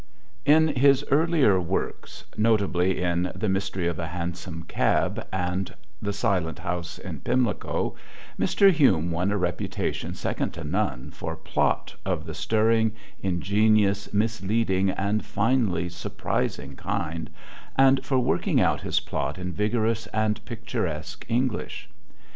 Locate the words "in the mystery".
3.03-3.85